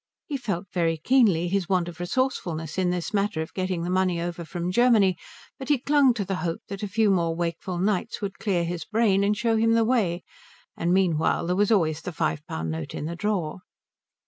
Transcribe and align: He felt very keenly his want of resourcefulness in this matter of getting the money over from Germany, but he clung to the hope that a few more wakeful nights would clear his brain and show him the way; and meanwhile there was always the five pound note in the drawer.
He 0.25 0.35
felt 0.35 0.65
very 0.73 0.97
keenly 0.97 1.47
his 1.47 1.69
want 1.69 1.87
of 1.87 1.99
resourcefulness 1.99 2.79
in 2.79 2.89
this 2.89 3.13
matter 3.13 3.39
of 3.43 3.53
getting 3.53 3.83
the 3.83 3.89
money 3.91 4.19
over 4.19 4.43
from 4.43 4.71
Germany, 4.71 5.15
but 5.59 5.69
he 5.69 5.77
clung 5.77 6.15
to 6.15 6.25
the 6.25 6.37
hope 6.37 6.61
that 6.69 6.81
a 6.81 6.87
few 6.87 7.11
more 7.11 7.35
wakeful 7.35 7.77
nights 7.77 8.19
would 8.19 8.39
clear 8.39 8.63
his 8.63 8.83
brain 8.83 9.23
and 9.23 9.37
show 9.37 9.57
him 9.57 9.73
the 9.73 9.85
way; 9.85 10.23
and 10.75 10.91
meanwhile 10.91 11.45
there 11.45 11.55
was 11.55 11.71
always 11.71 12.01
the 12.01 12.11
five 12.11 12.43
pound 12.47 12.71
note 12.71 12.95
in 12.95 13.05
the 13.05 13.15
drawer. 13.15 13.59